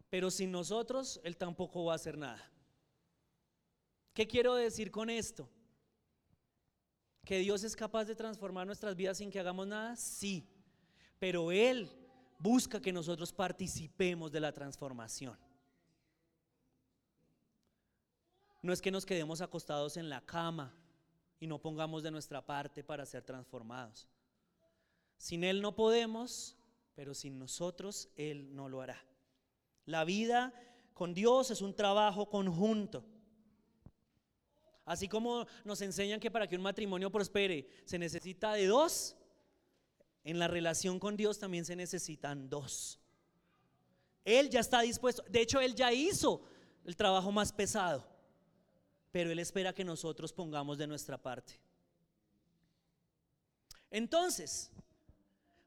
[0.09, 2.52] pero sin nosotros Él tampoco va a hacer nada.
[4.13, 5.49] ¿Qué quiero decir con esto?
[7.25, 9.95] ¿Que Dios es capaz de transformar nuestras vidas sin que hagamos nada?
[9.95, 10.47] Sí,
[11.19, 11.89] pero Él
[12.37, 15.37] busca que nosotros participemos de la transformación.
[18.61, 20.73] No es que nos quedemos acostados en la cama
[21.39, 24.07] y no pongamos de nuestra parte para ser transformados.
[25.17, 26.57] Sin Él no podemos,
[26.95, 29.01] pero sin nosotros Él no lo hará.
[29.85, 30.53] La vida
[30.93, 33.05] con Dios es un trabajo conjunto.
[34.85, 39.15] Así como nos enseñan que para que un matrimonio prospere se necesita de dos,
[40.23, 42.99] en la relación con Dios también se necesitan dos.
[44.25, 46.43] Él ya está dispuesto, de hecho Él ya hizo
[46.85, 48.07] el trabajo más pesado,
[49.11, 51.59] pero Él espera que nosotros pongamos de nuestra parte.
[53.91, 54.71] Entonces,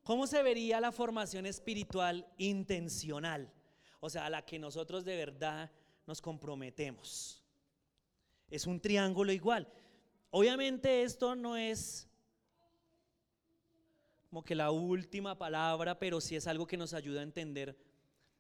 [0.03, 3.53] ¿cómo se vería la formación espiritual intencional?
[4.01, 5.71] O sea, a la que nosotros de verdad
[6.07, 7.46] nos comprometemos.
[8.51, 9.69] Es un triángulo igual.
[10.31, 12.09] Obviamente esto no es
[14.29, 17.77] como que la última palabra, pero sí es algo que nos ayuda a entender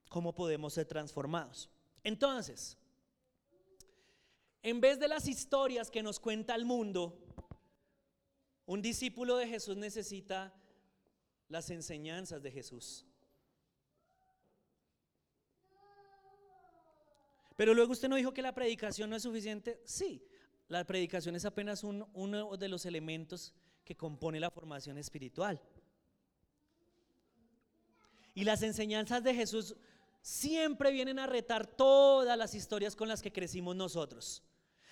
[0.08, 1.70] cómo podemos ser transformados.
[2.02, 2.76] Entonces,
[4.62, 7.18] en vez de las historias que nos cuenta el mundo,
[8.66, 10.52] un discípulo de Jesús necesita
[11.48, 13.06] las enseñanzas de Jesús.
[17.56, 19.80] Pero luego usted no dijo que la predicación no es suficiente.
[19.84, 20.22] Sí,
[20.68, 25.60] la predicación es apenas uno de los elementos que compone la formación espiritual.
[28.34, 29.74] Y las enseñanzas de Jesús
[30.20, 34.42] siempre vienen a retar todas las historias con las que crecimos nosotros.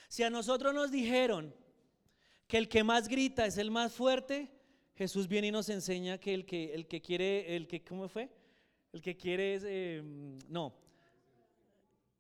[0.09, 1.55] Si a nosotros nos dijeron
[2.47, 4.49] que el que más grita es el más fuerte,
[4.95, 8.31] Jesús viene y nos enseña que el que, el que quiere, el que, ¿cómo fue?
[8.93, 10.03] El que quiere es, eh,
[10.49, 10.73] no,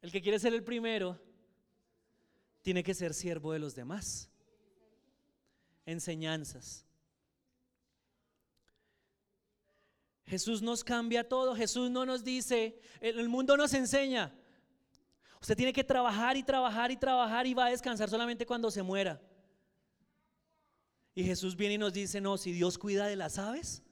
[0.04, 1.18] el que quiere ser el primero
[2.60, 4.30] tiene que ser siervo de los demás.
[5.86, 6.84] Enseñanzas.
[10.26, 11.56] Jesús nos cambia todo.
[11.56, 14.38] Jesús no nos dice, el mundo nos enseña.
[15.40, 18.82] Usted tiene que trabajar y trabajar y trabajar y va a descansar solamente cuando se
[18.82, 19.22] muera.
[21.14, 23.82] Y Jesús viene y nos dice, no, si Dios cuida de las aves,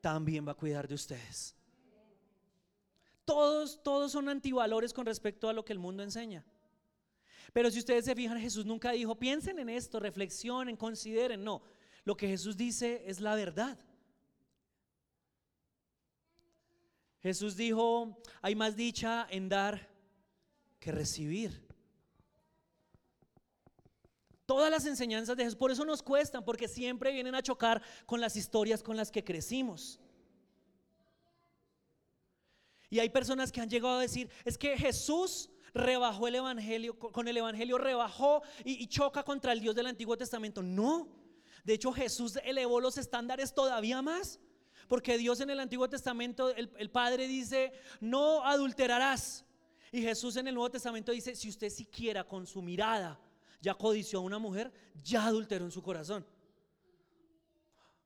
[0.00, 1.57] también va a cuidar de ustedes.
[3.28, 6.46] Todos, todos son antivalores con respecto a lo que el mundo enseña.
[7.52, 11.44] Pero si ustedes se fijan, Jesús nunca dijo, piensen en esto, reflexionen, consideren.
[11.44, 11.60] No,
[12.04, 13.78] lo que Jesús dice es la verdad.
[17.20, 19.90] Jesús dijo, hay más dicha en dar
[20.80, 21.68] que recibir.
[24.46, 28.22] Todas las enseñanzas de Jesús, por eso nos cuestan, porque siempre vienen a chocar con
[28.22, 30.00] las historias con las que crecimos.
[32.90, 37.28] Y hay personas que han llegado a decir, es que Jesús rebajó el Evangelio, con
[37.28, 40.62] el Evangelio rebajó y, choca contra el Dios del Antiguo Testamento.
[40.62, 41.08] No,
[41.64, 44.40] De hecho, Jesús elevó los estándares todavía más.
[44.86, 49.44] Porque Dios en el Antiguo Testamento, el, el Padre dice, no adulterarás.
[49.92, 53.20] Y Jesús en el Nuevo Testamento dice, si usted siquiera con su mirada
[53.60, 54.72] ya codició a una mujer,
[55.02, 56.26] ya adulteró en su corazón.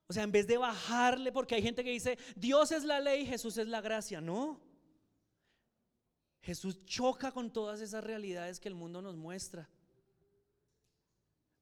[0.07, 3.25] O sea, en vez de bajarle, porque hay gente que dice, Dios es la ley,
[3.27, 4.21] Jesús es la gracia.
[4.21, 4.61] No.
[6.43, 9.69] Jesús choca con todas esas realidades que el mundo nos muestra.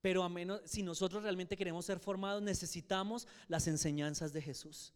[0.01, 4.95] Pero a menos, si nosotros realmente queremos ser formados, necesitamos las enseñanzas de Jesús.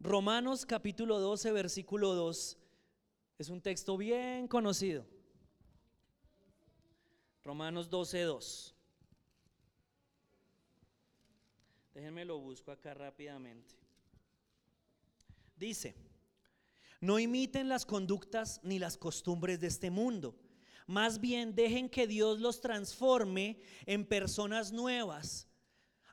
[0.00, 2.58] Romanos capítulo 12, versículo 2,
[3.38, 5.06] es un texto bien conocido.
[7.44, 8.74] Romanos 12, 2.
[11.94, 13.74] Déjenme lo busco acá rápidamente.
[15.56, 15.94] Dice,
[17.00, 20.36] no imiten las conductas ni las costumbres de este mundo.
[20.86, 25.48] Más bien dejen que Dios los transforme en personas nuevas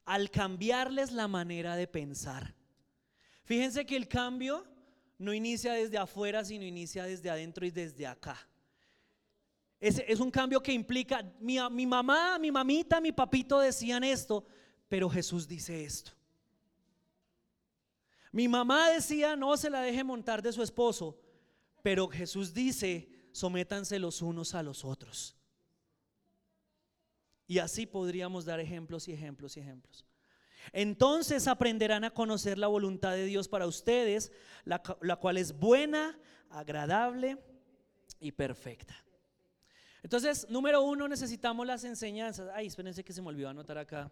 [0.05, 2.55] al cambiarles la manera de pensar.
[3.45, 4.65] Fíjense que el cambio
[5.17, 8.37] no inicia desde afuera, sino inicia desde adentro y desde acá.
[9.79, 14.45] Es, es un cambio que implica, mi, mi mamá, mi mamita, mi papito decían esto,
[14.87, 16.11] pero Jesús dice esto.
[18.33, 21.21] Mi mamá decía, no se la deje montar de su esposo,
[21.83, 25.37] pero Jesús dice, sométanse los unos a los otros.
[27.45, 30.03] Y así podríamos dar ejemplos y ejemplos y ejemplos.
[30.71, 34.31] Entonces aprenderán a conocer la voluntad de Dios para ustedes,
[34.65, 36.17] la, cual es buena,
[36.49, 37.37] agradable
[38.19, 38.95] y perfecta.
[40.01, 42.49] Entonces, número uno, necesitamos las enseñanzas.
[42.55, 44.09] Ay, espérense que se me olvidó anotar acá.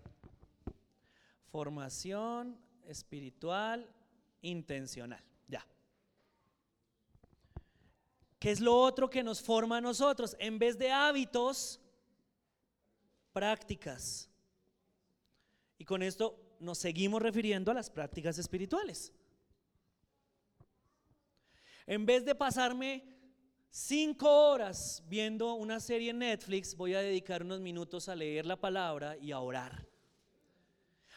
[1.52, 3.90] Formación espiritual
[4.42, 5.24] intencional.
[5.48, 5.66] Ya.
[8.40, 10.36] ¿Qué es lo otro que nos forma a nosotros?
[10.40, 11.80] En vez de hábitos,
[13.34, 14.30] prácticas.
[15.78, 19.14] Y con esto nos seguimos refiriendo a las prácticas espirituales.
[21.88, 23.04] En vez de pasarme
[23.70, 28.60] cinco horas viendo una serie en Netflix, voy a dedicar unos minutos a leer la
[28.60, 29.91] palabra y a orar.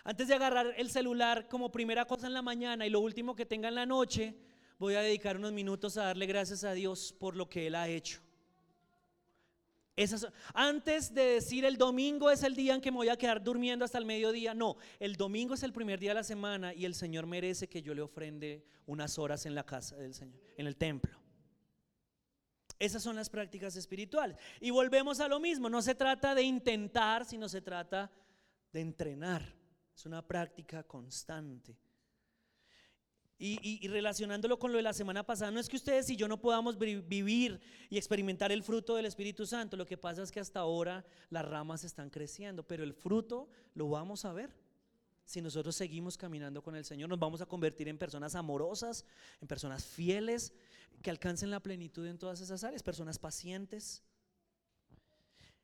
[0.05, 3.47] Antes de agarrar el celular como primera cosa en la mañana y lo último que
[3.47, 4.35] tenga en la noche,
[4.79, 7.89] voy a dedicar unos minutos a darle gracias a Dios por lo que Él ha
[7.89, 8.21] hecho.
[9.97, 13.43] Esas, antes de decir el domingo es el día en que me voy a quedar
[13.43, 16.85] durmiendo hasta el mediodía, no, el domingo es el primer día de la semana y
[16.85, 20.67] el Señor merece que yo le ofrende unas horas en la casa del Señor, en
[20.67, 21.19] el templo.
[22.79, 24.37] Esas son las prácticas espirituales.
[24.61, 28.11] Y volvemos a lo mismo, no se trata de intentar, sino se trata
[28.73, 29.64] de entrenar.
[29.95, 31.77] Es una práctica constante.
[33.37, 36.41] Y, relacionándolo con lo de la semana pasada, no es que ustedes y yo no
[36.41, 40.61] podamos vivir y experimentar el fruto del Espíritu Santo, lo que pasa es que hasta
[40.61, 44.55] ahora las ramas están creciendo, pero el fruto lo vamos a ver.
[45.27, 49.05] Si nosotros seguimos caminando con el Señor, nos vamos a convertir en personas amorosas,
[49.41, 50.55] en personas fieles,
[51.03, 54.03] que alcancen la plenitud en todas esas áreas, personas pacientes,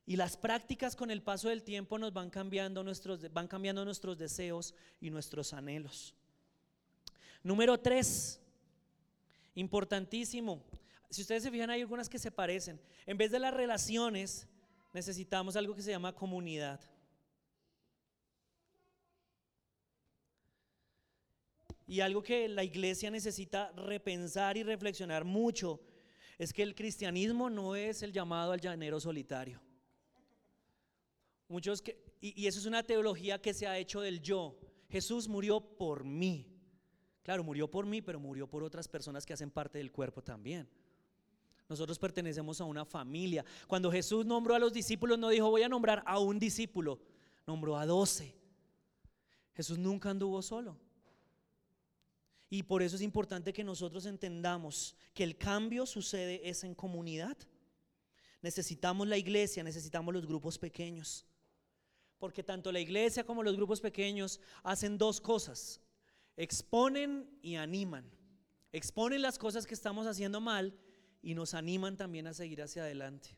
[0.06, 4.18] y las prácticas con el paso del tiempo nos van cambiando nuestros, van cambiando nuestros
[4.18, 6.14] deseos y nuestros anhelos.
[7.42, 8.40] Número tres,
[9.54, 10.62] importantísimo.
[11.10, 12.80] Si ustedes se fijan, hay algunas que se parecen.
[13.06, 14.46] En vez de las relaciones,
[14.92, 16.80] necesitamos algo que se llama comunidad.
[21.86, 25.80] Y algo que la iglesia necesita repensar y reflexionar mucho
[26.38, 29.60] es que el cristianismo no es el llamado al llanero solitario.
[31.50, 34.56] Muchos que, y, eso es una teología que se ha hecho del yo.
[34.88, 36.46] Jesús murió por mí.
[37.24, 40.68] Claro, murió por mí, pero murió por otras personas que hacen parte del cuerpo también.
[41.68, 43.44] Nosotros pertenecemos a una familia.
[43.66, 47.00] Cuando Jesús nombró a los discípulos, no dijo voy a nombrar a un discípulo,
[47.44, 48.32] nombró a doce.
[49.52, 50.78] Jesús nunca anduvo solo.
[52.48, 57.36] Y por eso es importante que nosotros entendamos que el cambio sucede es en comunidad.
[58.40, 61.26] Necesitamos la iglesia, necesitamos los grupos pequeños.
[62.20, 65.80] Porque tanto la iglesia como los grupos pequeños hacen dos cosas.
[66.36, 68.08] Exponen y animan.
[68.72, 70.78] Exponen las cosas que estamos haciendo mal
[71.22, 73.36] y nos animan también a seguir hacia adelante.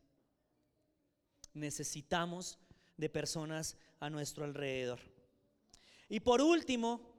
[1.55, 2.59] Necesitamos
[2.97, 5.01] de personas a nuestro alrededor.
[6.09, 7.15] Y por último,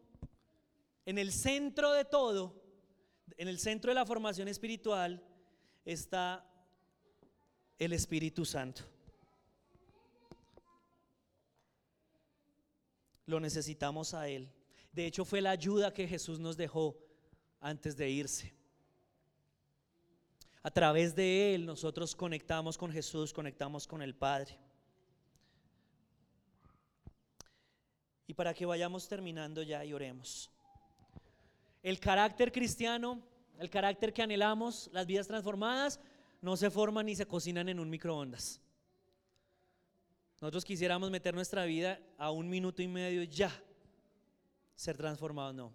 [1.05, 2.61] en el centro de todo,
[3.38, 5.24] en el centro de la formación espiritual,
[5.86, 6.45] está
[7.80, 8.84] el Espíritu Santo.
[13.26, 14.51] Lo necesitamos a Él.
[14.91, 16.97] De hecho, fue la ayuda que Jesús nos dejó
[17.59, 18.53] antes de irse.
[20.61, 24.57] A través de Él nosotros conectamos con Jesús, conectamos con el Padre.
[28.28, 30.49] Y para que vayamos terminando ya y oremos.
[31.82, 33.21] El carácter cristiano,
[33.59, 35.99] el carácter que anhelamos, las vidas transformadas,
[36.41, 38.61] no se forman ni se cocinan en un microondas.
[40.44, 43.50] Nosotros quisiéramos meter nuestra vida a un minuto y medio ya
[44.76, 45.74] ser transformados, no.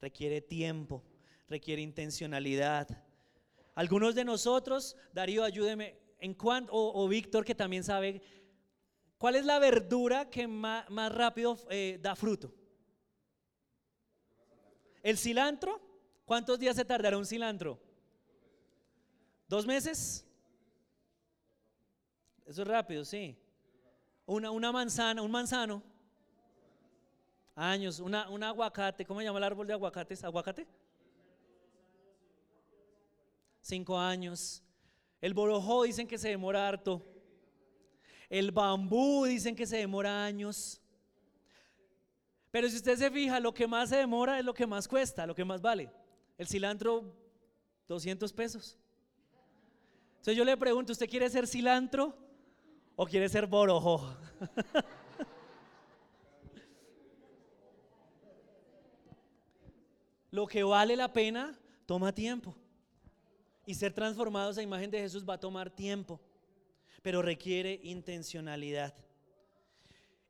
[0.00, 1.02] Requiere tiempo,
[1.48, 2.86] requiere intencionalidad.
[3.74, 8.22] Algunos de nosotros, Darío, ayúdeme, en cuanto, o, Víctor que también sabe,
[9.18, 12.54] ¿cuál es la verdura que más, rápido eh, da fruto?
[15.02, 15.80] ¿El cilantro?
[16.24, 17.82] ¿Cuántos días se tardará un cilantro?
[19.48, 20.24] ¿Dos meses?
[22.46, 23.41] Eso es rápido, sí.
[24.26, 25.82] Una, una manzana, un manzano.
[27.54, 30.24] Años, una, un aguacate, ¿cómo se llama el árbol de aguacates?
[30.24, 30.66] ¿Aguacate?
[33.60, 34.62] Cinco años.
[35.20, 37.04] El borojó dicen que se demora harto.
[38.28, 40.80] El bambú dicen que se demora años.
[42.50, 45.26] Pero si usted se fija, lo que más se demora es lo que más cuesta,
[45.26, 45.92] lo que más vale.
[46.38, 47.14] El cilantro,
[47.88, 48.78] 200 pesos.
[50.12, 52.21] Entonces yo le pregunto, ¿usted quiere ser cilantro
[52.96, 54.16] o quiere ser borojo?
[60.32, 62.56] lo que vale la pena toma tiempo.
[63.64, 66.20] Y ser transformados a imagen de Jesús va a tomar tiempo,
[67.00, 68.92] pero requiere intencionalidad.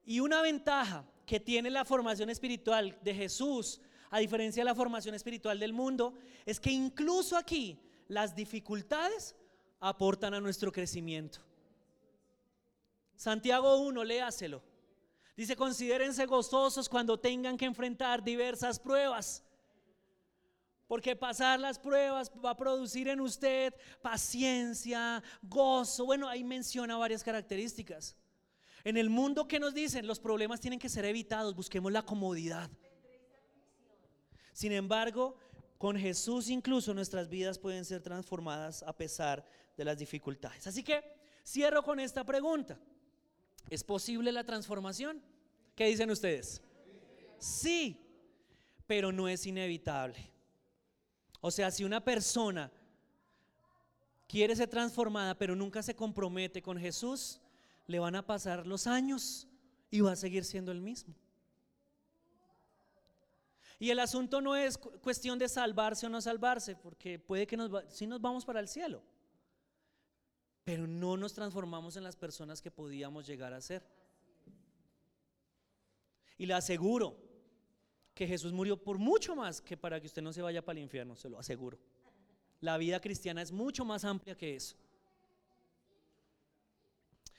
[0.05, 5.15] Y una ventaja que tiene la formación espiritual de Jesús, a diferencia de la formación
[5.15, 9.35] espiritual del mundo, es que incluso aquí las dificultades
[9.81, 11.41] aportan a nuestro crecimiento.
[13.23, 14.63] Santiago 1, léaselo.
[15.37, 19.45] Dice, considérense gozosos cuando tengan que enfrentar diversas pruebas
[20.93, 26.05] porque pasar las pruebas va a producir en usted paciencia, gozo.
[26.05, 28.15] Bueno, ahí menciona varias características.
[28.85, 32.71] En el mundo que nos dicen, los problemas tienen que ser evitados, busquemos la comodidad.
[34.53, 35.39] Sin embargo,
[35.79, 39.47] con Jesús incluso nuestras vidas pueden ser transformadas a pesar
[39.79, 40.67] de las dificultades.
[40.67, 41.03] Así que
[41.43, 42.79] cierro con esta pregunta.
[43.73, 45.23] ¿Es posible la transformación?
[45.75, 46.61] ¿Qué dicen ustedes?
[47.39, 47.99] Sí,
[48.87, 50.31] pero no es inevitable.
[51.41, 52.71] O sea, si una persona
[54.29, 57.41] quiere ser transformada, pero nunca se compromete con Jesús,
[57.87, 59.49] le van a pasar los años
[59.91, 61.15] y va a seguir siendo el mismo.
[63.79, 67.71] Y el asunto no es cuestión de salvarse o no salvarse, porque puede que nos
[67.89, 69.03] si nos vamos para el cielo,
[70.65, 73.85] pero no nos transformamos en las personas que podíamos llegar a ser.
[76.39, 77.17] Y le aseguro,
[78.15, 80.85] que Jesús murió por mucho más que para que usted no se vaya para el
[80.85, 81.79] infierno, se lo aseguro.
[82.61, 84.77] La vida cristiana es mucho más amplia que eso.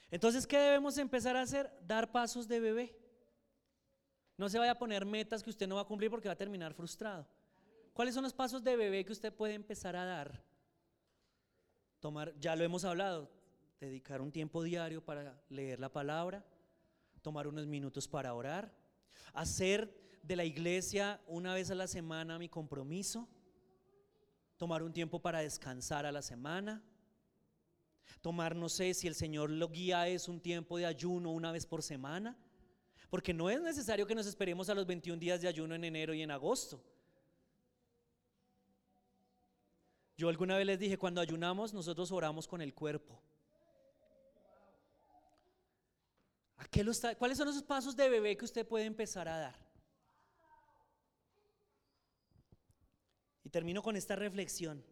[0.09, 1.71] Entonces, ¿qué debemos empezar a hacer?
[1.87, 2.95] Dar pasos de bebé.
[4.37, 6.37] No se vaya a poner metas que usted no va a cumplir porque va a
[6.37, 7.27] terminar frustrado.
[7.93, 10.43] ¿Cuáles son los pasos de bebé que usted puede empezar a dar?
[12.03, 13.31] Tomar, ya lo hemos hablado,
[13.79, 16.45] dedicar un tiempo diario para leer la palabra,
[17.21, 18.75] tomar unos minutos para orar,
[19.33, 19.89] hacer
[20.21, 23.29] de la iglesia una vez a la semana mi compromiso,
[24.57, 26.83] tomar un tiempo para descansar a la semana,
[28.19, 31.65] tomar, no sé, si el Señor lo guía es un tiempo de ayuno una vez
[31.65, 32.37] por semana,
[33.09, 36.13] porque no es necesario que nos esperemos a los 21 días de ayuno en enero
[36.13, 36.83] y en agosto.
[40.17, 43.19] Yo alguna vez les dije, cuando ayunamos nosotros oramos con el cuerpo.
[46.57, 49.37] ¿A qué lo está, ¿Cuáles son esos pasos de bebé que usted puede empezar a
[49.37, 49.59] dar?
[53.43, 54.83] Y termino con esta reflexión.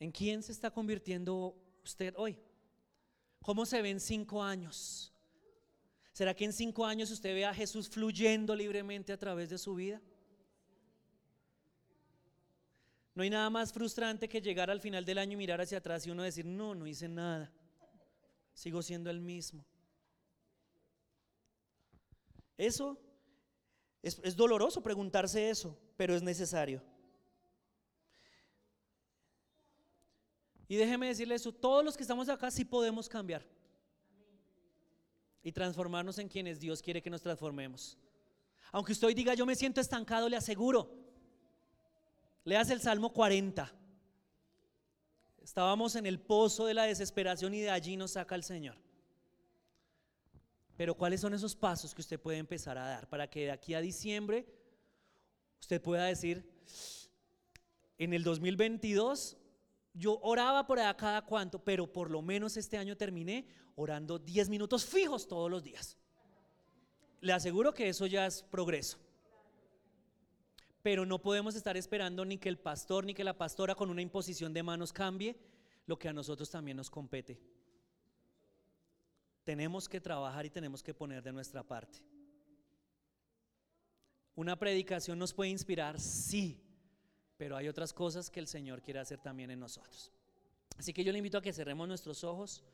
[0.00, 2.36] ¿En quién se está convirtiendo usted hoy?
[3.40, 5.12] ¿Cómo se ve en cinco años?
[6.12, 9.74] ¿Será que en cinco años usted ve a Jesús fluyendo libremente a través de su
[9.74, 10.00] vida?
[13.14, 16.06] No hay nada más frustrante que llegar al final del año y mirar hacia atrás
[16.06, 17.52] y uno decir, no, no hice nada.
[18.54, 19.64] Sigo siendo el mismo.
[22.56, 22.98] Eso
[24.02, 26.82] es, doloroso preguntarse eso, pero es necesario.
[30.68, 33.46] Y déjeme decirle eso, todos los que estamos acá sí podemos cambiar
[35.42, 37.98] y transformarnos en quienes Dios quiere que nos transformemos.
[38.70, 41.01] Aunque usted hoy diga, yo me siento estancado, le aseguro,
[42.44, 43.72] leas el Salmo 40.
[45.42, 48.76] Estábamos en el pozo de la desesperación y de allí nos saca el Señor.
[50.76, 53.74] Pero ¿cuáles son esos pasos que usted puede empezar a dar para que de aquí
[53.74, 54.46] a diciembre
[55.60, 56.44] usted pueda decir,
[57.98, 59.36] en el 2022
[59.94, 64.48] yo oraba por allá cada cuanto, pero por lo menos este año terminé orando 10
[64.48, 65.96] minutos fijos todos los días.
[67.20, 68.98] Le aseguro que eso ya es progreso.
[70.82, 74.02] Pero no podemos estar esperando ni que el pastor ni que la pastora con una
[74.02, 75.36] imposición de manos cambie
[75.86, 77.40] lo que a nosotros también nos compete.
[79.44, 82.00] Tenemos que trabajar y tenemos que poner de nuestra parte.
[84.34, 86.60] Una predicación nos puede inspirar, sí,
[87.36, 90.10] pero hay otras cosas que el Señor quiere hacer también en nosotros.
[90.78, 92.64] Así que yo le invito a que cerremos nuestros ojos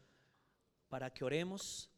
[0.88, 1.90] para que oremos